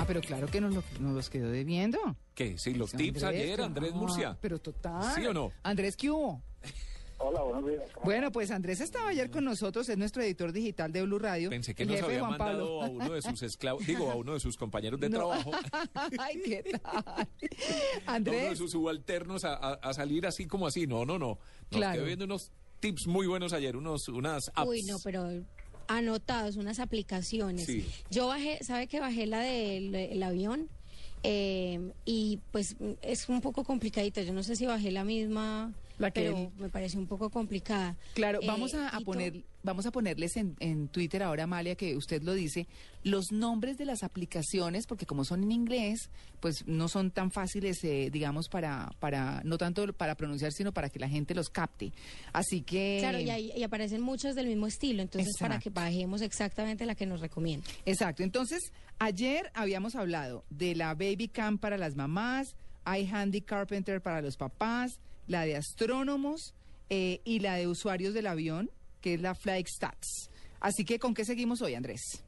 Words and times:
Ah, 0.00 0.04
pero 0.06 0.20
claro 0.22 0.46
que 0.46 0.60
nos, 0.62 0.74
lo- 0.74 0.82
nos 0.98 1.14
los 1.14 1.28
quedó 1.30 1.50
debiendo. 1.50 1.98
¿Qué? 2.34 2.56
Sí, 2.56 2.72
los 2.74 2.94
Andrés, 2.94 3.12
tips 3.12 3.22
ayer, 3.24 3.60
Andrés 3.60 3.90
ah, 3.94 3.96
Murcia. 3.98 4.38
Pero 4.40 4.58
total. 4.58 5.14
¿Sí 5.14 5.26
o 5.26 5.34
no? 5.34 5.52
Andrés, 5.62 5.94
¿qué 5.96 6.10
hubo? 6.10 6.42
Hola, 7.18 7.42
buenos 7.42 7.66
días. 7.70 7.82
Bueno, 8.02 8.32
pues 8.32 8.50
Andrés 8.50 8.80
estaba 8.80 9.10
ayer 9.10 9.30
con 9.30 9.44
nosotros, 9.44 9.86
es 9.90 9.98
nuestro 9.98 10.22
editor 10.22 10.52
digital 10.52 10.90
de 10.90 11.02
Blue 11.02 11.18
Radio. 11.18 11.50
Pensé 11.50 11.74
que 11.74 11.84
nos 11.84 11.96
jefe 11.96 12.06
había 12.06 12.20
Juan 12.20 12.30
mandado 12.30 12.78
Pablo. 12.80 12.82
a 12.82 12.88
uno 12.88 13.12
de 13.14 13.20
sus 13.20 13.42
esclavos, 13.42 13.86
digo, 13.86 14.10
a 14.10 14.14
uno 14.14 14.32
de 14.32 14.40
sus 14.40 14.56
compañeros 14.56 14.98
de 15.00 15.10
No. 15.10 15.18
trabajo, 15.18 15.50
Ay, 16.18 16.40
¿qué 16.42 16.62
tal? 16.62 16.80
a 16.94 17.02
uno 17.02 17.26
de 17.26 18.02
Andrés, 18.06 18.56
sus 18.56 18.70
subalternos 18.70 19.44
a, 19.44 19.52
a- 19.54 19.74
a 19.74 19.92
salir 19.92 20.26
así 20.26 20.46
como 20.46 20.66
así. 20.66 20.86
No, 20.86 21.04
no, 21.04 21.18
no. 21.18 21.38
Nos 21.70 21.78
Claro. 21.78 21.92
quedó 21.96 22.04
viendo 22.06 22.24
unos 22.24 22.52
tips 22.80 23.06
muy 23.06 23.26
buenos 23.26 23.52
ayer, 23.52 23.76
unos, 23.76 24.08
unas 24.08 24.50
apps. 24.54 24.66
Uy, 24.70 24.82
no, 24.84 24.96
pero 25.04 25.28
anotados, 25.96 26.56
unas 26.56 26.78
aplicaciones. 26.78 27.66
Sí. 27.66 27.84
Yo 28.10 28.28
bajé, 28.28 28.62
¿sabe 28.62 28.86
que 28.86 29.00
bajé 29.00 29.26
la 29.26 29.40
del 29.40 29.94
el 29.94 30.22
avión? 30.22 30.68
Eh, 31.22 31.92
y 32.04 32.38
pues 32.52 32.76
es 33.02 33.28
un 33.28 33.40
poco 33.40 33.64
complicadita. 33.64 34.22
Yo 34.22 34.32
no 34.32 34.42
sé 34.42 34.56
si 34.56 34.66
bajé 34.66 34.90
la 34.90 35.04
misma, 35.04 35.72
La 36.00 36.10
que 36.10 36.22
pero 36.22 36.36
él- 36.36 36.50
me 36.58 36.68
parece 36.68 36.98
un 36.98 37.06
poco 37.06 37.30
complicada. 37.30 37.96
claro, 38.14 38.40
Eh, 38.42 38.46
vamos 38.46 38.74
a, 38.74 38.98
poner, 39.00 39.44
vamos 39.62 39.86
a 39.86 39.90
ponerles 39.92 40.36
en, 40.36 40.56
en 40.60 40.88
Twitter 40.88 41.22
ahora, 41.22 41.44
Amalia, 41.44 41.74
que 41.74 41.94
usted 41.96 42.22
lo 42.22 42.32
dice, 42.34 42.66
los 43.04 43.32
nombres 43.32 43.76
de 43.78 43.84
las 43.84 44.02
aplicaciones, 44.02 44.86
porque 44.86 45.06
como 45.06 45.24
son 45.24 45.42
en 45.42 45.52
inglés, 45.52 46.10
pues 46.40 46.66
no 46.66 46.88
son 46.88 47.10
tan 47.10 47.30
fáciles, 47.30 47.84
eh, 47.84 48.08
digamos, 48.10 48.48
para, 48.48 48.90
para, 48.98 49.42
no 49.44 49.58
tanto 49.58 49.92
para 49.92 50.14
pronunciar, 50.14 50.52
sino 50.52 50.72
para 50.72 50.88
que 50.88 50.98
la 50.98 51.08
gente 51.08 51.34
los 51.34 51.50
capte. 51.50 51.92
Así 52.32 52.62
que... 52.62 52.96
Claro, 53.00 53.18
y, 53.20 53.28
ahí- 53.30 53.52
y 53.54 53.62
aparecen 53.62 54.00
muchas 54.00 54.34
del 54.34 54.46
mismo 54.46 54.66
estilo, 54.66 55.02
entonces 55.02 55.34
para 55.38 55.58
que 55.58 55.70
bajemos 55.70 56.22
exactamente 56.22 56.86
la 56.86 56.94
que 56.94 57.06
nos 57.06 57.20
recomienda. 57.20 57.66
Exacto. 57.84 58.22
Entonces, 58.22 58.72
ayer 58.98 59.50
habíamos 59.54 59.94
hablado 59.96 60.44
de 60.50 60.74
la 60.74 60.94
Baby 60.94 61.28
Cam 61.28 61.58
para 61.58 61.76
las 61.76 61.94
mamás, 61.94 62.54
iHandy 62.86 63.42
Carpenter 63.42 64.00
para 64.00 64.22
los 64.22 64.36
papás, 64.38 64.98
la 65.30 65.46
de 65.46 65.56
astrónomos 65.56 66.54
eh, 66.90 67.20
y 67.24 67.38
la 67.38 67.54
de 67.54 67.68
usuarios 67.68 68.14
del 68.14 68.26
avión, 68.26 68.68
que 69.00 69.14
es 69.14 69.22
la 69.22 69.36
Flight 69.36 69.68
Stats. 69.68 70.28
Así 70.58 70.84
que, 70.84 70.98
¿con 70.98 71.14
qué 71.14 71.24
seguimos 71.24 71.62
hoy, 71.62 71.74
Andrés? 71.74 72.24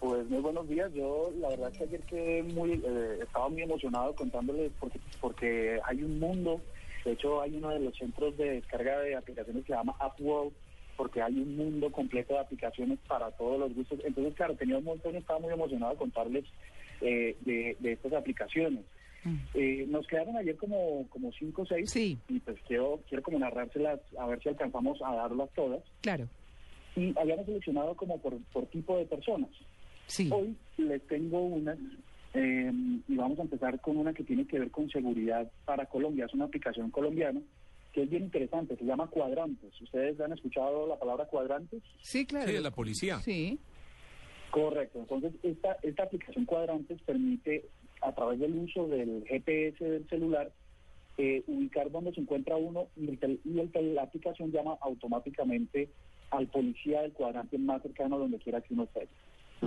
Pues 0.00 0.28
muy 0.28 0.40
buenos 0.40 0.68
días. 0.68 0.92
Yo 0.94 1.32
la 1.38 1.50
verdad 1.50 1.70
que 1.70 1.84
ayer 1.84 2.00
quedé 2.00 2.42
muy, 2.42 2.72
eh, 2.72 3.20
estaba 3.22 3.48
muy 3.48 3.62
emocionado 3.62 4.16
contándoles 4.16 4.72
porque, 4.80 4.98
porque 5.20 5.78
hay 5.84 6.02
un 6.02 6.18
mundo. 6.18 6.60
De 7.04 7.12
hecho, 7.12 7.40
hay 7.40 7.56
uno 7.56 7.68
de 7.68 7.78
los 7.78 7.96
centros 7.96 8.36
de 8.36 8.50
descarga 8.54 8.98
de 8.98 9.14
aplicaciones 9.14 9.62
que 9.64 9.72
se 9.72 9.78
llama 9.78 9.94
AppWorld 10.00 10.52
porque 10.96 11.22
hay 11.22 11.38
un 11.38 11.56
mundo 11.56 11.90
completo 11.92 12.34
de 12.34 12.40
aplicaciones 12.40 12.98
para 13.06 13.30
todos 13.30 13.60
los 13.60 13.74
gustos. 13.74 14.00
Entonces, 14.04 14.34
claro, 14.34 14.56
tenía 14.56 14.78
un 14.78 14.84
montón 14.84 15.14
estaba 15.14 15.38
muy 15.38 15.52
emocionado 15.52 15.96
contarles 15.96 16.44
eh, 17.00 17.36
de, 17.42 17.76
de 17.78 17.92
estas 17.92 18.12
aplicaciones. 18.12 18.84
Eh, 19.54 19.86
nos 19.88 20.06
quedaron 20.06 20.36
ayer 20.36 20.56
como, 20.56 21.06
como 21.08 21.30
cinco 21.32 21.62
o 21.62 21.66
seis 21.66 21.90
Sí. 21.90 22.18
y 22.28 22.40
pues 22.40 22.58
quiero, 22.66 23.00
quiero 23.08 23.22
como 23.22 23.38
narrárselas 23.38 24.00
a 24.18 24.26
ver 24.26 24.42
si 24.42 24.48
alcanzamos 24.48 25.00
a 25.04 25.14
darlas 25.14 25.50
todas. 25.54 25.82
Claro. 26.00 26.28
Y 26.96 27.16
habíamos 27.18 27.46
seleccionado 27.46 27.94
como 27.94 28.20
por, 28.20 28.36
por 28.52 28.66
tipo 28.66 28.98
de 28.98 29.06
personas. 29.06 29.50
Sí. 30.06 30.28
Hoy 30.32 30.56
les 30.76 31.06
tengo 31.06 31.40
unas 31.40 31.78
eh, 32.34 32.72
y 33.08 33.14
vamos 33.16 33.38
a 33.38 33.42
empezar 33.42 33.80
con 33.80 33.96
una 33.96 34.12
que 34.12 34.24
tiene 34.24 34.46
que 34.46 34.58
ver 34.58 34.70
con 34.70 34.88
seguridad 34.90 35.50
para 35.64 35.86
Colombia. 35.86 36.24
Es 36.26 36.34
una 36.34 36.46
aplicación 36.46 36.90
colombiana 36.90 37.40
que 37.92 38.02
es 38.04 38.10
bien 38.10 38.24
interesante, 38.24 38.74
se 38.76 38.84
llama 38.84 39.06
Cuadrantes. 39.08 39.78
¿Ustedes 39.82 40.18
han 40.18 40.32
escuchado 40.32 40.86
la 40.88 40.98
palabra 40.98 41.26
Cuadrantes? 41.26 41.82
Sí, 42.00 42.24
claro. 42.24 42.46
Sí, 42.48 42.54
de 42.54 42.60
la 42.62 42.70
policía. 42.70 43.18
Sí. 43.20 43.58
Correcto. 44.50 44.98
Entonces, 45.00 45.32
esta, 45.42 45.76
esta 45.82 46.04
aplicación 46.04 46.44
Cuadrantes 46.46 47.00
permite, 47.02 47.66
a 48.02 48.12
través 48.12 48.38
del 48.40 48.56
uso 48.56 48.86
del 48.88 49.24
GPS 49.26 49.84
del 49.84 50.08
celular, 50.08 50.52
eh, 51.18 51.42
ubicar 51.46 51.90
dónde 51.90 52.12
se 52.12 52.20
encuentra 52.20 52.56
uno 52.56 52.86
y, 52.96 53.08
el 53.08 53.40
y 53.44 53.58
el 53.60 53.94
la 53.94 54.02
aplicación 54.02 54.50
llama 54.50 54.76
automáticamente 54.80 55.88
al 56.30 56.46
policía 56.48 57.02
del 57.02 57.12
cuadrante 57.12 57.58
más 57.58 57.82
cercano 57.82 58.18
donde 58.18 58.38
quiera 58.38 58.60
que 58.60 58.74
uno 58.74 58.84
esté. 58.84 59.08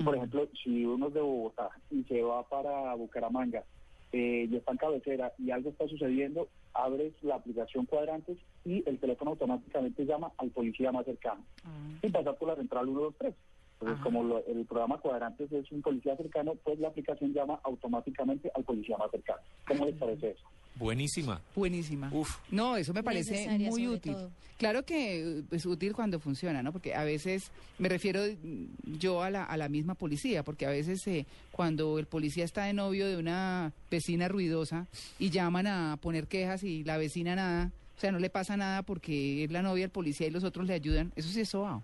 Por 0.04 0.16
ejemplo, 0.16 0.50
si 0.62 0.84
uno 0.86 1.08
es 1.08 1.14
de 1.14 1.22
Bogotá 1.22 1.70
y 1.90 2.04
se 2.04 2.22
va 2.22 2.44
para 2.50 2.94
Bucaramanga 2.96 3.64
eh, 4.12 4.46
y 4.52 4.56
está 4.56 4.74
en 4.74 4.78
cabecera 4.78 5.32
y 5.38 5.52
algo 5.52 5.70
está 5.70 5.88
sucediendo, 5.88 6.50
abres 6.74 7.14
la 7.22 7.36
aplicación 7.36 7.86
Cuadrantes 7.86 8.38
y 8.66 8.84
el 8.90 9.00
teléfono 9.00 9.32
automáticamente 9.32 10.06
llama 10.06 10.34
al 10.38 10.50
policía 10.50 10.92
más 10.92 11.06
cercano 11.06 11.46
Ah. 11.64 11.70
sin 12.02 12.12
pasar 12.12 12.36
por 12.36 12.50
la 12.50 12.56
central 12.56 12.86
123. 12.88 13.36
Entonces, 13.76 13.96
Ajá. 13.96 14.04
como 14.04 14.24
lo- 14.24 14.46
el 14.48 14.66
programa 14.66 14.98
Cuadrantes 15.00 15.52
es 15.52 15.70
un 15.72 15.82
policía 15.82 16.16
cercano, 16.16 16.56
pues 16.64 16.80
la 16.80 16.88
aplicación 16.88 17.34
llama 17.34 17.60
automáticamente 17.64 18.50
al 18.56 18.64
policía 18.64 18.98
más 18.98 19.12
cercano. 19.12 19.42
¿Cómo 19.68 19.86
les 19.86 19.96
parece 19.96 20.32
eso? 20.32 20.44
Buenísima. 20.76 21.42
Buenísima. 21.56 22.10
Uf. 22.14 22.38
No, 22.52 22.76
eso 22.78 22.94
me 22.94 23.04
parece 23.04 23.32
Necesaria, 23.32 23.70
muy 23.70 23.88
útil. 23.88 24.14
todo. 24.14 24.32
Claro 24.58 24.84
que 24.84 25.44
es 25.52 25.66
útil 25.66 25.94
cuando 25.94 26.20
funciona, 26.20 26.64
¿no? 26.64 26.72
Porque 26.72 26.94
a 26.96 27.04
veces, 27.04 27.52
me 27.78 27.90
refiero 27.90 28.22
mm, 28.24 28.98
yo 29.00 29.22
a 29.22 29.30
la, 29.30 29.44
a 29.44 29.58
la 29.58 29.68
misma 29.70 29.96
policía, 29.96 30.44
porque 30.44 30.66
a 30.66 30.70
veces 30.70 31.06
eh, 31.08 31.26
cuando 31.52 32.00
el 32.00 32.06
policía 32.08 32.46
está 32.46 32.64
de 32.66 32.74
novio 32.74 33.08
de 33.08 33.18
una 33.18 33.74
vecina 33.92 34.28
ruidosa 34.30 34.88
y 35.20 35.30
llaman 35.30 35.68
a 35.68 35.98
poner 36.02 36.28
quejas 36.28 36.64
y 36.64 36.84
la 36.86 36.98
vecina 36.98 37.36
nada, 37.36 37.72
o 37.98 38.00
sea, 38.00 38.12
no 38.12 38.20
le 38.20 38.30
pasa 38.30 38.56
nada 38.58 38.84
porque 38.84 39.44
es 39.44 39.52
la 39.52 39.62
novia 39.62 39.84
del 39.84 39.92
policía 39.92 40.28
y 40.28 40.32
los 40.32 40.44
otros 40.46 40.66
le 40.66 40.74
ayudan, 40.74 41.12
eso 41.18 41.28
sí 41.30 41.42
es 41.42 41.50
sobao. 41.50 41.84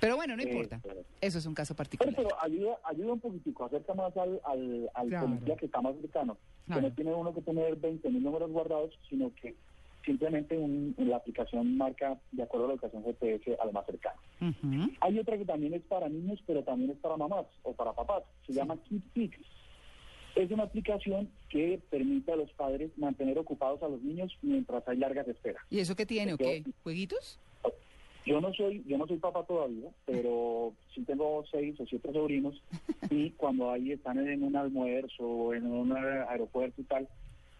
Pero 0.00 0.16
bueno, 0.16 0.36
no 0.36 0.42
Eh, 0.42 0.48
importa. 0.48 0.80
pero- 0.82 1.04
Eso 1.20 1.38
es 1.38 1.46
un 1.46 1.54
caso 1.54 1.74
particular. 1.74 2.14
pero 2.16 2.28
ayuda, 2.42 2.78
ayuda 2.84 3.12
un 3.12 3.20
poquitico, 3.20 3.64
acerca 3.66 3.94
más 3.94 4.16
al, 4.16 4.40
al, 4.44 4.90
al 4.94 5.08
Claro. 5.08 5.26
policía 5.28 5.56
que 5.56 5.66
está 5.66 5.80
más 5.80 5.94
cercano. 6.00 6.36
Claro. 6.66 6.80
Que 6.82 6.88
no 6.88 6.94
tiene 6.94 7.14
uno 7.14 7.34
que 7.34 7.42
tener 7.42 7.76
20 7.76 8.08
mil 8.10 8.22
números 8.22 8.50
guardados, 8.50 8.98
sino 9.08 9.32
que 9.34 9.54
simplemente 10.04 10.56
un- 10.56 10.94
la 10.98 11.16
aplicación 11.16 11.76
marca 11.76 12.18
de 12.32 12.42
acuerdo 12.42 12.64
a 12.64 12.68
la 12.68 12.74
ubicación 12.74 13.04
GPS 13.04 13.56
al 13.60 13.72
más 13.72 13.84
cercano. 13.86 14.18
Ujú. 14.40 14.90
Hay 15.00 15.18
otra 15.18 15.36
que 15.36 15.44
también 15.44 15.74
es 15.74 15.82
para 15.82 16.08
niños, 16.08 16.40
pero 16.46 16.62
también 16.64 16.90
es 16.92 16.96
para 16.98 17.16
mamás 17.16 17.46
o 17.62 17.72
para 17.74 17.92
papás. 17.92 18.22
Se 18.46 18.52
llama 18.54 18.78
KidPix. 18.84 19.38
Es 20.36 20.50
una 20.52 20.62
aplicación 20.62 21.28
que 21.50 21.82
permite 21.90 22.32
a 22.32 22.36
los 22.36 22.50
padres 22.52 22.90
mantener 22.96 23.36
ocupados 23.38 23.82
a 23.82 23.88
los 23.88 24.00
niños 24.00 24.32
mientras 24.42 24.86
hay 24.88 24.96
largas 24.96 25.26
esperas. 25.28 25.62
¿Y 25.70 25.80
eso 25.80 25.96
qué 25.96 26.06
tiene 26.06 26.34
o 26.34 26.38
qué? 26.38 26.62
¿Jueguitos? 26.84 27.38
Yo 28.30 28.40
no 28.40 28.54
soy, 28.54 28.84
yo 28.86 28.96
no 28.96 29.08
soy 29.08 29.16
papá 29.16 29.42
todavía, 29.42 29.90
pero 30.06 30.72
sí 30.94 31.02
tengo 31.02 31.42
seis 31.50 31.74
o 31.80 31.86
siete 31.86 32.12
sobrinos 32.12 32.62
y 33.10 33.30
cuando 33.30 33.72
ahí 33.72 33.90
están 33.90 34.24
en 34.24 34.44
un 34.44 34.54
almuerzo 34.54 35.24
o 35.24 35.52
en 35.52 35.66
un 35.66 35.92
aeropuerto 35.96 36.80
y 36.80 36.84
tal, 36.84 37.08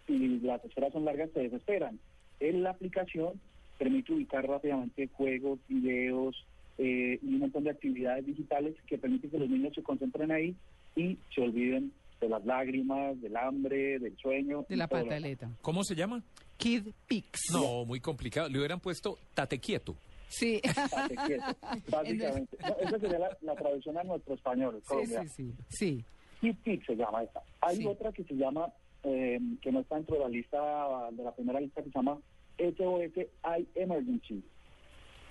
y 0.07 0.39
las 0.39 0.65
esperas 0.65 0.93
son 0.93 1.05
largas, 1.05 1.31
se 1.35 1.41
desesperan. 1.41 1.99
En 2.39 2.63
la 2.63 2.71
aplicación 2.71 3.41
permite 3.79 4.13
ubicar 4.13 4.47
rápidamente 4.47 5.09
juegos, 5.09 5.59
videos 5.67 6.37
eh, 6.79 7.19
y 7.21 7.27
un 7.27 7.41
montón 7.41 7.65
de 7.65 7.71
actividades 7.71 8.25
digitales 8.25 8.77
que 8.87 8.97
permiten 8.97 9.29
que 9.29 9.39
los 9.41 9.51
niños 9.51 9.75
se 9.75 9.83
concentren 9.83 10.31
ahí 10.31 10.55
y 10.95 11.19
se 11.35 11.41
olviden 11.41 11.91
de 12.21 12.29
las 12.29 12.45
lágrimas, 12.45 13.21
del 13.21 13.37
hambre, 13.37 13.99
del 13.99 14.17
sueño. 14.19 14.67
De 14.69 14.77
la 14.77 14.87
pataleta. 14.87 15.51
¿Cómo 15.63 15.83
se 15.83 15.97
llama? 15.97 16.23
Kid 16.59 16.91
Pix. 17.09 17.51
No, 17.53 17.85
muy 17.85 17.99
complicado. 17.99 18.49
Le 18.49 18.59
hubieran 18.59 18.79
puesto 18.79 19.19
tate 19.35 19.59
quieto. 19.59 19.97
Sí. 20.31 20.61
Básicamente. 21.91 22.57
No, 22.61 22.77
esa 22.81 22.99
sería 23.01 23.19
la, 23.19 23.37
la 23.43 23.55
traducción 23.57 23.99
a 23.99 24.05
nuestro 24.05 24.35
español. 24.35 24.81
sí, 24.89 25.07
sí, 25.07 25.53
sí. 25.69 26.05
Sí. 26.41 26.81
Se 26.87 26.95
llama 26.97 27.23
esta. 27.25 27.43
Hay 27.61 27.77
Sí. 27.79 27.87
otra 27.87 28.13
que 28.13 28.25
se 28.25 28.35
llama, 28.35 28.73
eh, 29.03 29.39
que 29.61 29.73
no 29.73 29.81
está 29.81 29.97
dentro 29.97 30.15
de 30.17 30.23
la 30.23 30.29
lista, 30.29 31.11
de 31.13 31.23
la 31.23 31.35
primera 31.35 31.61
lista, 31.61 31.83
que 31.83 31.91
se 31.91 31.99
llama 31.99 32.19
SOS 32.59 33.19
I 33.59 33.69
Emergency. 33.75 34.43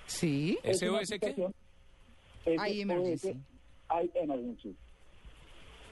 Sí. 0.06 0.58
Es 0.64 0.80
¿SOS 0.80 1.10
qué? 1.20 1.48
I 2.46 2.82
Emergency. 2.82 3.30
I 3.90 4.12
Emergency. 4.16 4.76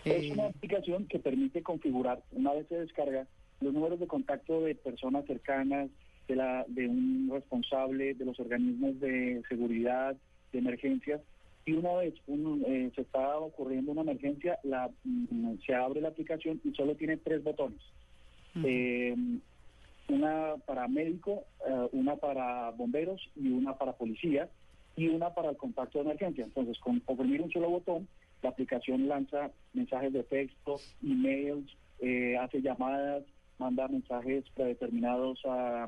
Es 0.06 0.24
Eh, 0.26 0.32
una 0.34 0.48
aplicación 0.48 1.08
que 1.08 1.20
permite 1.20 1.64
configurar, 1.64 2.22
una 2.32 2.54
vez 2.54 2.68
se 2.68 2.76
descarga, 2.80 3.26
los 3.62 3.74
números 3.74 4.00
de 4.00 4.08
contacto 4.08 4.62
de 4.62 4.76
personas 4.76 5.26
cercanas, 5.26 5.90
de, 6.28 6.36
la, 6.36 6.66
de 6.68 6.88
un 6.88 7.30
responsable, 7.32 8.14
de 8.14 8.26
los 8.26 8.40
organismos 8.40 9.00
de 9.00 9.42
seguridad, 9.50 10.16
de 10.52 10.60
emergencias. 10.60 11.22
Y 11.66 11.74
una 11.74 11.94
vez 11.96 12.14
un, 12.28 12.64
eh, 12.66 12.92
se 12.96 13.02
está 13.02 13.38
ocurriendo 13.38 13.92
una 13.92 14.02
emergencia, 14.02 14.58
la, 14.64 14.90
mm, 15.04 15.58
se 15.66 15.76
abre 15.76 16.02
la 16.02 16.10
aplicación 16.10 16.62
y 16.64 16.72
solo 16.74 16.96
tiene 16.96 17.18
tres 17.18 17.44
botones. 17.44 17.82
Eh, 18.64 19.16
una 20.10 20.56
para 20.66 20.88
médico, 20.88 21.44
eh, 21.68 21.90
una 21.92 22.16
para 22.16 22.72
bomberos 22.72 23.22
y 23.36 23.50
una 23.50 23.78
para 23.78 23.94
policía 23.94 24.50
y 24.96 25.10
una 25.10 25.34
para 25.34 25.52
el 25.52 25.58
contacto 25.58 26.00
de 26.00 26.06
emergencia. 26.06 26.46
Entonces, 26.46 26.80
con 26.80 27.02
oprimir 27.06 27.42
un 27.42 27.52
solo 27.52 27.70
botón, 27.70 28.08
la 28.42 28.50
aplicación 28.50 29.08
lanza 29.08 29.52
mensajes 29.74 30.14
de 30.14 30.24
texto, 30.24 30.78
emails, 31.04 31.76
eh, 32.00 32.38
hace 32.38 32.62
llamadas, 32.62 33.24
manda 33.60 33.88
mensajes 33.88 34.46
predeterminados 34.56 35.40
a, 35.46 35.88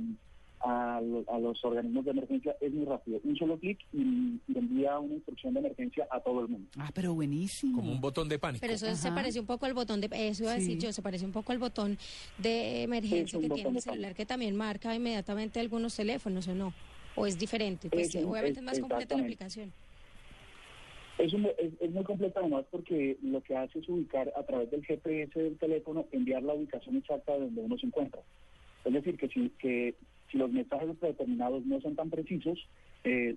a, 0.62 1.00
lo- 1.02 1.24
a 1.32 1.40
los 1.40 1.64
organismos 1.64 2.06
de 2.06 2.12
emergencia 2.12 2.56
es 2.62 2.72
muy 2.74 2.86
rápido. 2.86 3.20
Un 3.24 3.36
solo 3.38 3.58
clic 3.58 3.80
y, 3.94 4.40
y 4.48 4.58
envía 4.58 5.00
una 5.00 5.14
instrucción 5.16 5.54
de 5.54 5.60
emergencia 5.62 6.08
a 6.12 6.20
todo 6.20 6.42
el 6.42 6.48
mundo. 6.50 6.68
Ah, 6.78 6.92
pero 6.94 7.14
buenísimo. 7.14 7.78
Como 7.78 7.92
un 7.92 8.02
botón 8.02 8.28
de 8.30 8.40
pánico. 8.40 8.62
Pero 8.62 8.74
eso 8.74 8.94
se 8.96 9.12
parece 9.12 9.40
un 9.40 9.46
poco 9.46 9.66
al 9.66 9.74
botón 9.74 10.02
de, 10.02 10.10
eso 10.12 10.44
iba 10.44 10.52
a 10.54 10.56
decir 10.56 10.78
yo, 10.80 10.92
se 10.92 11.02
parece 11.02 11.26
un 11.26 11.32
poco 11.32 11.52
al 11.52 11.60
botón 11.60 11.98
de 12.38 12.84
emergencia 12.84 13.40
que 13.40 13.50
tiene 13.50 13.70
el 13.70 13.82
celular 13.82 14.16
que 14.16 14.26
también 14.26 14.56
marca 14.56 14.94
inmediatamente 14.96 15.60
algunos 15.60 15.96
teléfonos 15.96 16.48
o 16.48 16.56
no, 16.56 16.74
o 17.16 17.26
es 17.26 17.38
diferente, 17.38 17.90
pues 17.90 18.14
Es 18.14 18.16
un- 18.24 18.30
obviamente 18.32 18.52
es- 18.52 18.58
es 18.60 18.64
más 18.64 18.80
completa 18.80 19.16
la 19.16 19.24
aplicación. 19.24 19.72
Es, 21.18 21.34
un- 21.34 21.46
es, 21.58 21.74
es 21.82 21.92
muy 21.92 22.04
completo 22.06 22.40
además 22.40 22.66
porque 22.72 23.18
lo 23.22 23.42
que 23.44 23.56
hace 23.56 23.80
es 23.80 23.90
ubicar 23.90 24.32
a 24.38 24.44
través 24.44 24.72
del 24.72 24.86
GPS 24.86 25.38
del 25.38 25.58
teléfono, 25.58 26.06
enviar 26.14 26.42
la 26.44 26.54
ubicación 26.54 26.96
exacta 26.96 27.34
de 27.34 27.40
donde 27.42 27.62
uno 27.62 27.78
se 27.78 27.88
encuentra. 27.88 28.22
Es 28.86 28.94
decir, 28.94 29.18
que 29.18 29.28
si, 29.28 29.50
que 29.60 29.96
si 30.32 30.38
los 30.38 30.52
mensajes 30.52 30.96
predeterminados 30.98 31.66
no 31.66 31.80
son 31.82 31.96
tan 31.96 32.10
precisos, 32.10 32.60
eh, 33.04 33.36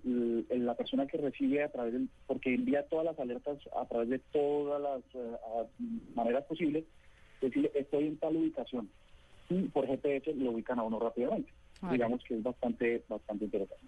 la 0.51 0.75
persona 0.75 1.07
que 1.07 1.17
recibe 1.19 1.63
a 1.63 1.71
través 1.71 1.93
del, 1.93 2.09
porque 2.27 2.55
envía 2.55 2.83
todas 2.89 3.05
las 3.07 3.19
alertas 3.19 3.59
a 3.81 3.87
través 3.87 4.09
de 4.09 4.19
todas 4.19 4.81
las 4.83 5.03
a- 5.15 5.67
maneras 6.15 6.45
posibles, 6.45 6.85
decirle 7.41 7.71
estoy 7.75 8.09
en 8.09 8.17
tal 8.19 8.37
ubicación. 8.37 8.89
Y 9.49 9.63
por 9.69 9.87
GPS 9.87 10.35
lo 10.35 10.53
ubican 10.53 10.79
a 10.79 10.83
uno 10.83 10.99
rápidamente. 10.99 11.51
Vale. 11.81 11.95
Digamos 11.95 12.23
que 12.25 12.35
es 12.35 12.43
bastante, 12.43 13.03
bastante 13.09 13.45
interesante. 13.47 13.85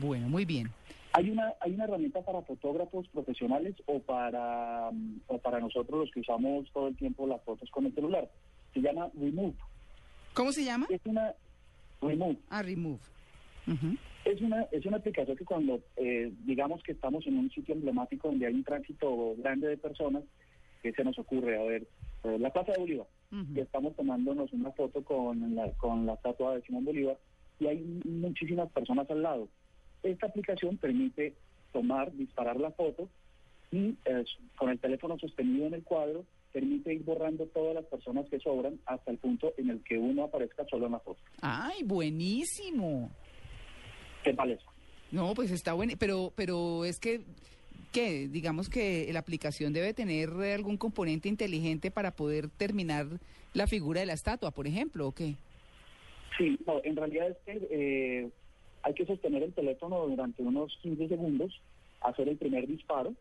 Bueno, 0.00 0.28
muy 0.28 0.44
bien. 0.44 0.68
Hay 1.12 1.30
una 1.30 1.54
hay 1.60 1.72
una 1.72 1.84
herramienta 1.84 2.20
para 2.22 2.42
fotógrafos 2.42 3.08
profesionales 3.08 3.74
o 3.86 4.00
para 4.00 4.90
mm, 4.92 5.20
o 5.28 5.38
para 5.38 5.60
nosotros 5.60 6.00
los 6.00 6.10
que 6.10 6.20
usamos 6.20 6.70
todo 6.72 6.88
el 6.88 6.96
tiempo 6.96 7.26
las 7.26 7.42
fotos 7.42 7.70
con 7.70 7.86
el 7.86 7.94
celular. 7.94 8.28
Se 8.74 8.80
llama 8.80 9.08
Remove. 9.18 9.54
¿Cómo 10.34 10.52
se 10.52 10.64
llama? 10.64 10.86
Es 10.90 11.00
una 11.06 11.32
Remove. 12.00 12.38
Ah, 12.50 12.62
Remove. 12.62 13.00
Es 14.24 14.40
una 14.40 14.62
es 14.72 14.84
una 14.86 14.98
aplicación 14.98 15.36
que 15.36 15.44
cuando 15.44 15.80
eh, 15.96 16.32
digamos 16.44 16.82
que 16.82 16.92
estamos 16.92 17.26
en 17.26 17.38
un 17.38 17.50
sitio 17.50 17.74
emblemático 17.74 18.28
donde 18.28 18.46
hay 18.46 18.54
un 18.54 18.64
tránsito 18.64 19.34
grande 19.38 19.68
de 19.68 19.76
personas, 19.76 20.22
que 20.82 20.92
se 20.92 21.04
nos 21.04 21.18
ocurre? 21.18 21.58
A 21.58 21.64
ver, 21.64 21.86
eh, 22.24 22.38
la 22.38 22.50
Plaza 22.50 22.72
de 22.72 22.78
Bolívar. 22.78 23.06
Ujú. 23.32 23.54
y 23.56 23.60
estamos 23.60 23.96
tomándonos 23.96 24.52
una 24.52 24.70
foto 24.70 25.02
con 25.02 25.56
la, 25.56 25.72
con 25.72 26.06
la 26.06 26.14
estatua 26.14 26.54
de 26.54 26.62
Simón 26.62 26.84
Bolívar 26.84 27.18
y 27.58 27.66
hay 27.66 28.00
muchísimas 28.04 28.70
personas 28.70 29.10
al 29.10 29.22
lado. 29.22 29.48
Esta 30.02 30.26
aplicación 30.26 30.76
permite 30.76 31.34
tomar, 31.72 32.12
disparar 32.12 32.60
la 32.60 32.70
foto 32.70 33.08
y 33.72 33.96
eh, 34.04 34.24
con 34.56 34.70
el 34.70 34.78
teléfono 34.78 35.18
sostenido 35.18 35.66
en 35.66 35.74
el 35.74 35.82
cuadro 35.82 36.24
permite 36.56 36.94
ir 36.94 37.04
borrando 37.04 37.44
todas 37.48 37.74
las 37.74 37.84
personas 37.84 38.24
que 38.30 38.40
sobran 38.40 38.80
hasta 38.86 39.10
el 39.10 39.18
punto 39.18 39.52
en 39.58 39.68
el 39.68 39.84
que 39.84 39.98
uno 39.98 40.24
aparezca 40.24 40.64
solo 40.70 40.86
en 40.86 40.92
la 40.92 41.00
foto. 41.00 41.20
Ay, 41.42 41.82
buenísimo. 41.84 43.10
¿Qué 44.24 44.32
tal 44.32 44.52
eso? 44.52 44.64
No, 45.12 45.34
pues 45.34 45.50
está 45.50 45.74
bueno, 45.74 45.92
pero, 45.98 46.32
pero 46.34 46.86
es 46.86 46.98
que, 46.98 47.20
que 47.92 48.28
digamos 48.28 48.70
que 48.70 49.06
la 49.12 49.18
aplicación 49.18 49.74
debe 49.74 49.92
tener 49.92 50.30
algún 50.30 50.78
componente 50.78 51.28
inteligente 51.28 51.90
para 51.90 52.12
poder 52.12 52.48
terminar 52.48 53.06
la 53.52 53.66
figura 53.66 54.00
de 54.00 54.06
la 54.06 54.14
estatua, 54.14 54.50
por 54.50 54.66
ejemplo, 54.66 55.08
¿o 55.08 55.12
qué? 55.12 55.34
Sí, 56.38 56.58
no, 56.66 56.80
en 56.84 56.96
realidad 56.96 57.28
es 57.28 57.36
que 57.44 57.66
eh, 57.70 58.30
hay 58.82 58.94
que 58.94 59.04
sostener 59.04 59.42
el 59.42 59.52
teléfono 59.52 60.06
durante 60.06 60.42
unos 60.42 60.74
15 60.80 61.06
segundos, 61.06 61.60
hacer 62.00 62.30
el 62.30 62.38
primer 62.38 62.66
disparo 62.66 63.12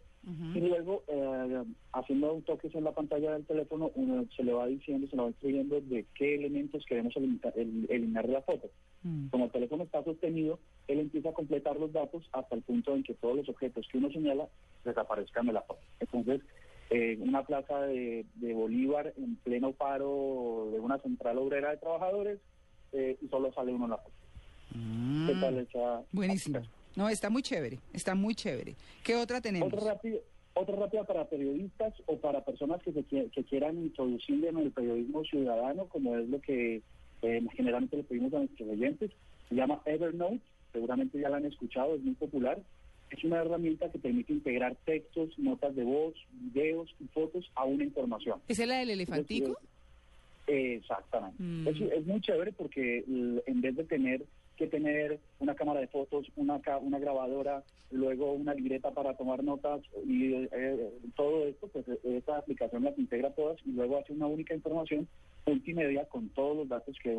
Y 0.56 0.60
luego, 0.60 1.04
eh, 1.08 1.64
haciendo 1.94 2.34
un 2.34 2.42
toque 2.42 2.70
en 2.74 2.84
la 2.84 2.94
pantalla 2.94 3.34
del 3.34 3.46
teléfono, 3.46 3.92
uno 3.94 4.26
se 4.36 4.44
le 4.44 4.54
va 4.54 4.66
diciendo, 4.66 5.08
se 5.08 5.16
le 5.16 5.22
va 5.22 5.30
escribiendo 5.30 5.80
de 5.82 6.06
qué 6.16 6.36
elementos 6.36 6.84
queremos 6.88 7.16
eliminar, 7.16 7.54
el- 7.56 7.86
eliminar 7.90 8.26
de 8.26 8.34
la 8.34 8.42
foto. 8.42 8.70
Mm. 9.04 9.28
Como 9.28 9.46
el 9.46 9.52
teléfono 9.52 9.84
está 9.84 10.04
sostenido, 10.04 10.60
él 10.88 11.00
empieza 11.00 11.30
a 11.30 11.34
completar 11.34 11.76
los 11.80 11.94
datos 11.94 12.28
hasta 12.32 12.56
el 12.56 12.64
punto 12.64 12.96
en 12.96 13.04
que 13.04 13.14
todos 13.14 13.36
los 13.36 13.50
objetos 13.50 13.88
que 13.92 14.00
uno 14.00 14.10
señala 14.12 14.48
desaparezcan 14.84 15.46
de 15.46 15.54
la 15.54 15.62
foto. 15.62 15.82
Entonces, 16.00 16.42
eh, 16.90 17.18
una 17.22 17.44
plaza 17.44 17.82
de, 17.82 18.26
de 18.36 18.54
Bolívar 18.54 19.14
en 19.18 19.36
pleno 19.38 19.74
paro 19.74 20.70
de 20.72 20.80
una 20.80 20.98
central 21.00 21.38
obrera 21.38 21.70
de 21.72 21.78
trabajadores 21.78 22.40
eh, 22.94 23.18
y 23.22 23.28
solo 23.28 23.54
sale 23.54 23.74
uno 23.74 23.86
en 23.86 23.92
la 23.92 23.98
foto. 23.98 24.16
¿Qué 24.72 25.34
Mm. 25.36 25.40
tal 25.40 25.58
esa 25.60 26.02
Buenísimo. 26.12 26.58
aplicación? 26.58 26.75
No, 26.96 27.10
está 27.10 27.30
muy 27.30 27.42
chévere, 27.42 27.80
está 27.94 28.16
muy 28.16 28.36
chévere. 28.36 28.76
¿Qué 29.04 29.16
otra 29.16 29.42
tenemos? 29.42 29.72
Otra 29.72 29.94
rápida, 29.94 30.18
otra 30.54 30.76
rápida 30.78 31.04
para 31.04 31.28
periodistas 31.28 31.94
o 32.06 32.18
para 32.18 32.44
personas 32.46 32.82
que, 32.82 32.94
se 32.94 33.04
que 33.04 33.44
quieran 33.44 33.78
introducir 33.78 34.46
en 34.46 34.58
el 34.58 34.72
periodismo 34.72 35.24
ciudadano, 35.26 35.86
como 35.88 36.18
es 36.18 36.30
lo 36.30 36.40
que 36.40 36.82
eh, 37.22 37.48
generalmente 37.56 37.98
le 37.98 38.04
pedimos 38.04 38.34
a 38.34 38.40
nuestros 38.40 38.70
oyentes. 38.70 39.12
Se 39.50 39.56
llama 39.56 39.82
Evernote, 39.86 40.40
seguramente 40.72 41.20
ya 41.20 41.30
la 41.30 41.38
han 41.38 41.46
escuchado, 41.46 41.96
es 41.96 42.02
muy 42.02 42.16
popular. 42.16 42.62
Es 43.10 43.24
una 43.24 43.42
herramienta 43.42 43.92
que 43.92 44.00
permite 44.00 44.34
integrar 44.34 44.76
textos, 44.86 45.38
notas 45.38 45.76
de 45.76 45.84
voz, 45.84 46.16
videos 46.32 46.90
y 47.00 47.06
fotos 47.10 47.50
a 47.56 47.64
una 47.66 47.84
información. 47.84 48.42
¿Esa 48.48 48.64
es 48.64 48.70
la 48.70 48.78
del 48.78 48.90
elefantico? 48.90 49.58
Exactamente. 50.48 51.42
Mm. 51.42 51.68
Es, 51.68 51.82
es 51.82 52.06
muy 52.06 52.22
chévere 52.22 52.52
porque 52.54 53.04
en 53.08 53.62
vez 53.62 53.76
de 53.76 53.84
tener 53.84 54.26
que 54.56 54.68
tener 54.68 55.20
una 55.40 55.56
cámara 55.56 55.82
de 55.82 55.88
fotos, 55.88 56.28
una, 56.36 56.62
una 56.82 57.00
grabadora, 57.00 57.64
luego 57.92 58.34
una 58.34 58.54
libreta 58.54 58.92
para 58.92 59.16
tomar 59.16 59.44
notas 59.44 59.82
y 60.06 60.34
eh, 60.34 60.50
eh, 60.52 60.92
todo 61.16 61.46
esto, 61.46 61.68
pues 61.68 61.88
eh, 61.88 62.00
esta 62.04 62.38
aplicación 62.38 62.84
las 62.84 62.98
integra 62.98 63.32
todas 63.32 63.58
y 63.66 63.72
luego 63.72 63.98
hace 63.98 64.14
una 64.14 64.28
única 64.28 64.54
información 64.56 65.08
multimedia 65.46 66.06
con 66.06 66.30
todos 66.30 66.58
los 66.58 66.70
datos 66.70 66.96
que, 67.04 67.16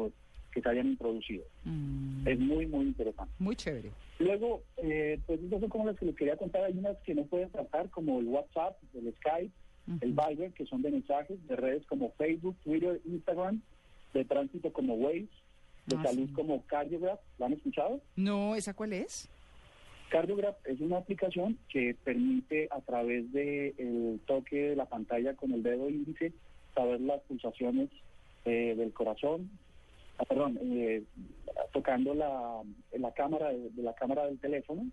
que 0.52 0.62
se 0.62 0.68
hayan 0.68 0.88
introducido. 0.88 1.44
Mm. 1.64 2.26
Es 2.26 2.38
muy, 2.38 2.66
muy 2.66 2.86
interesante. 2.86 3.32
Muy 3.38 3.54
chévere. 3.54 3.90
Luego, 4.18 4.62
eh, 4.78 5.20
pues 5.26 5.40
esas 5.42 5.60
son 5.60 5.68
como 5.68 5.86
las 5.86 5.96
que 5.96 6.06
les 6.06 6.16
quería 6.16 6.36
contar. 6.36 6.64
Hay 6.64 6.76
unas 6.76 6.96
que 6.98 7.14
no 7.14 7.24
pueden 7.26 7.50
tratar, 7.50 7.90
como 7.90 8.18
el 8.18 8.26
WhatsApp, 8.26 8.76
el 8.94 9.12
Skype, 9.14 9.52
el. 10.00 10.12
Viber, 10.12 10.52
que 10.52 10.66
son 10.66 10.82
de 10.82 10.90
mensajes, 10.90 11.38
de 11.48 11.56
redes 11.56 11.84
como 11.86 12.10
Facebook, 12.12 12.56
Twitter, 12.64 13.00
Instagram, 13.04 13.60
de 14.14 14.24
tránsito 14.24 14.72
como 14.72 14.94
Waze, 14.94 15.28
de 15.86 15.96
Ah, 15.96 16.02
salud 16.04 16.26
sí. 16.26 16.32
como 16.34 16.62
Cardiograph. 16.66 17.20
¿La 17.38 17.46
han 17.46 17.52
escuchado? 17.52 18.00
No, 18.16 18.54
¿esa 18.54 18.74
cuál 18.74 18.92
es? 18.92 19.28
Cardiograph 20.10 20.56
es 20.66 20.80
una 20.80 20.98
aplicación 20.98 21.58
que 21.68 21.96
permite 22.04 22.68
a 22.70 22.80
través 22.80 23.30
del 23.32 24.20
toque 24.26 24.70
de 24.70 24.76
la 24.76 24.86
pantalla 24.86 25.34
con 25.34 25.52
el 25.52 25.62
dedo 25.62 25.88
índice 25.90 26.32
saber 26.74 27.00
las 27.00 27.20
pulsaciones 27.22 27.88
eh, 28.44 28.74
del 28.76 28.92
corazón, 28.92 29.50
ah, 30.18 30.24
perdón, 30.24 30.58
eh, 30.62 31.02
tocando 31.72 32.14
la, 32.14 32.62
la 32.98 33.12
cámara 33.14 33.48
de, 33.48 33.70
de 33.70 33.82
la 33.82 33.94
cámara 33.94 34.26
del 34.26 34.38
teléfono, 34.38 34.86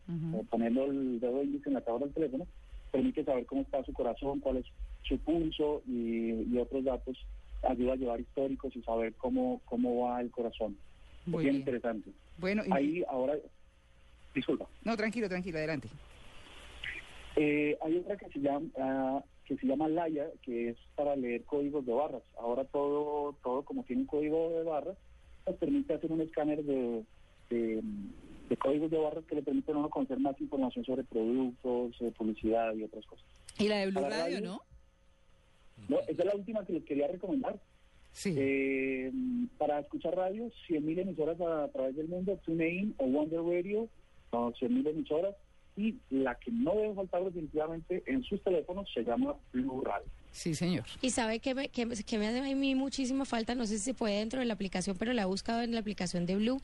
poniendo 0.50 0.86
el 0.86 1.19
dedo 1.19 1.44
índice 1.44 1.69
en 1.69 1.75
la 1.75 1.81
cámara 1.81 2.06
del 2.06 2.13
teléfono, 2.16 2.48
permite 2.94 3.25
saber 3.25 3.46
cómo 3.48 3.63
está 3.63 3.84
su 3.84 3.91
corazón, 3.91 4.39
cuál 4.39 4.58
es 4.58 4.65
su 5.01 5.18
pulso 5.20 5.82
y, 5.88 6.44
y 6.53 6.58
otros 6.60 6.84
datos. 6.86 7.18
Ayuda 7.63 7.94
a 7.94 7.96
llevar 7.96 8.22
históricos 8.22 8.75
y 8.75 8.84
saber 8.84 9.13
cómo, 9.15 9.62
cómo 9.65 10.03
va 10.03 10.22
el 10.22 10.29
corazón. 10.29 10.77
Es 11.22 11.27
Muy 11.27 11.44
bien 11.44 11.53
bien. 11.56 11.62
interesante. 11.62 12.12
Bueno, 12.38 12.62
y- 12.68 12.72
Ahí 12.72 13.03
ahora, 13.10 13.34
disculpa. 14.36 14.68
no, 14.84 14.96
tranquilo, 14.96 15.27
tranquilo, 15.27 15.58
adelante. 15.58 15.88
Eh, 17.36 17.75
hay 17.82 17.98
otra 17.98 18.15
que 18.18 18.29
se 18.29 18.39
llama 18.39 18.68
ah, 18.77 19.24
que 19.46 19.58
se 19.58 19.65
llama 19.65 19.88
Laia, 19.88 20.27
que 20.44 20.70
es 20.70 20.77
para 20.96 21.15
leer 21.15 21.44
códigos 21.46 21.84
de 21.86 21.94
barras. 21.94 22.22
Ahora 22.38 22.63
todo 22.65 23.36
todo 23.44 23.63
como 23.63 23.84
tiene 23.84 24.03
un 24.03 24.08
código 24.08 24.51
de 24.51 24.63
barras, 24.63 24.98
nos 25.48 25.56
permite 25.58 25.94
hacer 25.96 26.12
un 26.12 26.22
escáner 26.22 26.63
de, 26.63 27.03
de, 27.50 27.82
de 28.50 28.58
códigos 28.58 28.92
de 28.92 28.98
barras 28.98 29.26
que 29.26 29.36
le 29.36 29.44
permiten 29.44 29.76
a 29.76 29.80
uno 29.80 29.90
conocer 29.90 30.20
más 30.20 30.40
información 30.40 30.86
sobre 30.86 31.04
productos, 31.04 31.96
eh, 32.02 32.12
publicidad 32.18 32.74
y 32.74 32.84
otras 32.84 33.06
cosas. 33.06 33.26
Y 33.60 33.68
la 33.68 33.78
de 33.78 33.92
Blue 33.92 34.02
Radio, 34.02 34.18
radio. 34.18 34.42
¿no? 34.42 34.62
No, 35.88 36.00
esa 36.02 36.12
es 36.12 36.26
la 36.26 36.36
última 36.36 36.66
que 36.66 36.74
les 36.74 36.84
quería 36.84 37.08
recomendar. 37.08 37.60
Sí. 38.12 38.36
Eh, 38.38 39.12
para 39.58 39.80
escuchar 39.80 40.16
radio, 40.16 40.52
100.000 40.70 41.00
emisoras 41.00 41.42
a, 41.42 41.68
través 41.70 41.96
del 41.96 42.08
mundo, 42.08 42.40
TuneIn 42.46 42.94
o 42.98 43.06
Wonder 43.06 43.42
Radio, 43.42 43.88
son 44.30 44.54
100.000 44.54 44.90
emisoras. 44.90 45.36
Y 45.75 45.96
la 46.12 46.36
que 46.36 46.51
no 46.51 46.74
debe 46.75 46.94
faltar 46.94 47.24
definitivamente 47.24 48.03
en 48.06 48.24
sus 48.24 48.42
teléfonos 48.44 48.88
se 48.94 49.03
llama 49.03 49.36
Blue 49.51 49.82
Radio. 49.82 50.06
Sí, 50.32 50.56
señor. 50.56 50.84
Y 51.01 51.12
sabe 51.12 51.39
que 51.39 51.53
me, 51.53 51.70
que, 51.70 51.88
que 51.88 52.18
me 52.18 52.27
hace 52.27 52.39
a 52.39 52.56
mí 52.56 52.74
muchísima 52.75 53.24
falta, 53.25 53.53
no 53.53 53.65
sé 53.68 53.77
si 53.77 53.84
se 53.86 53.94
puede 53.94 54.18
dentro 54.20 54.39
de 54.39 54.46
la 54.46 54.53
aplicación, 54.56 54.96
pero 54.98 55.13
la 55.13 55.24
he 55.24 55.25
buscado 55.25 55.62
en 55.62 55.74
la 55.74 55.80
aplicación 55.80 56.25
de 56.25 56.36
Blue, 56.36 56.60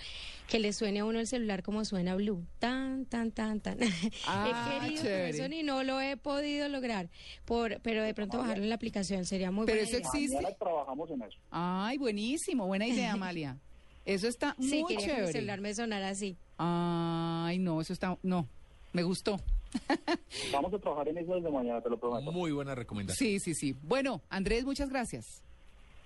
que 0.48 0.58
le 0.60 0.74
suene 0.74 1.00
a 1.00 1.06
uno 1.06 1.20
el 1.20 1.28
celular 1.28 1.62
como 1.64 1.86
suena 1.86 2.16
Blue. 2.16 2.44
Tan, 2.60 3.06
tan, 3.06 3.32
tan, 3.32 3.60
tan. 3.62 3.78
Ah, 4.28 4.80
he 4.82 4.86
querido 4.88 5.04
chévere. 5.04 5.56
y 5.60 5.64
no 5.64 5.84
lo 5.84 6.00
he 6.02 6.18
podido 6.18 6.68
lograr. 6.70 7.10
Por, 7.46 7.80
pero 7.82 8.02
de 8.04 8.14
pronto 8.16 8.38
bajarlo 8.40 8.64
en 8.64 8.70
la 8.70 8.76
aplicación 8.76 9.26
sería 9.26 9.52
muy 9.52 9.66
Pero 9.68 9.78
buena 9.82 9.88
eso 9.90 9.98
idea. 9.98 10.08
existe. 10.08 10.36
Mañana 10.38 10.56
trabajamos 10.56 11.10
en 11.12 11.22
eso. 11.24 11.38
Ay, 11.52 11.98
buenísimo, 12.00 12.66
buena 12.68 12.88
idea, 12.88 13.14
Amalia. 13.14 13.58
Eso 14.06 14.28
está 14.28 14.56
Sí, 14.60 14.82
muy 14.82 14.96
quería 14.96 15.06
que 15.06 15.12
mi 15.12 15.18
chévere. 15.18 15.32
celular 15.34 15.62
me 15.62 15.74
sonara 15.76 16.10
así. 16.10 16.38
Ay, 16.58 17.60
no, 17.60 17.80
eso 17.82 17.94
está, 17.94 18.18
no, 18.24 18.48
me 18.94 19.04
gustó. 19.04 19.38
Vamos 20.52 20.74
a 20.74 20.80
trabajar 20.80 21.08
en 21.10 21.18
eso 21.20 21.36
desde 21.36 21.52
mañana, 21.52 21.82
te 21.82 21.90
lo 21.90 22.00
prometo. 22.00 22.32
Muy 22.32 22.52
buena 22.52 22.76
recomendación. 22.76 23.30
Sí, 23.30 23.40
sí, 23.40 23.54
sí. 23.54 23.76
Bueno, 23.84 24.22
Andrés, 24.30 24.66
muchas 24.66 24.90
gracias. 24.90 25.44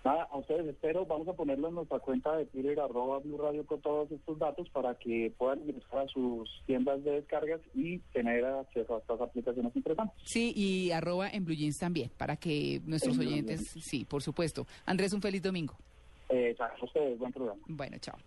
Nada, 0.03 0.27
a 0.29 0.37
ustedes 0.37 0.67
espero, 0.67 1.05
vamos 1.05 1.29
a 1.29 1.33
ponerlo 1.33 1.69
en 1.69 1.75
nuestra 1.75 1.97
cuenta 1.99 2.35
de 2.35 2.45
Twitter, 2.47 2.77
arroba 2.77 3.19
Blue 3.19 3.37
Radio 3.37 3.65
con 3.65 3.79
todos 3.79 4.11
estos 4.11 4.37
datos 4.37 4.69
para 4.69 4.95
que 4.95 5.31
puedan 5.37 5.61
ingresar 5.61 5.99
a 5.99 6.07
sus 6.09 6.49
tiendas 6.65 7.01
de 7.05 7.11
descargas 7.11 7.61
y 7.73 7.99
tener 8.11 8.43
acceso 8.43 8.95
a 8.95 8.99
estas 8.99 9.21
aplicaciones 9.21 9.73
interesantes. 9.73 10.17
Sí, 10.25 10.51
y 10.57 10.91
arroba 10.91 11.29
en 11.29 11.45
Blue 11.45 11.55
Jeans 11.55 11.79
también, 11.79 12.11
para 12.17 12.35
que 12.35 12.81
nuestros 12.85 13.15
En 13.15 13.27
oyentes, 13.27 13.61
sí, 13.79 14.03
por 14.03 14.21
supuesto. 14.21 14.67
Andrés, 14.85 15.13
un 15.13 15.21
feliz 15.21 15.41
domingo. 15.41 15.75
Eh, 16.27 16.53
a 16.59 16.83
ustedes, 16.83 17.17
buen 17.17 17.31
programa. 17.31 17.61
Bueno, 17.67 17.97
chao. 17.99 18.17